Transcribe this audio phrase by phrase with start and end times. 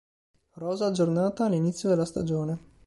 [0.55, 2.57] Rosa aggiornata all'inizio della stagione.